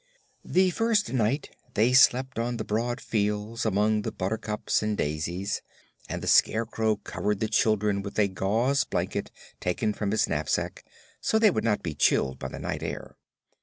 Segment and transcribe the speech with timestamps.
[0.43, 5.61] The first night they slept on the broad fields, among the buttercups and daisies,
[6.09, 9.29] and the Scarecrow covered the children with a gauze blanket
[9.59, 10.83] taken from his knapsack,
[11.21, 13.15] so they would not be chilled by the night air.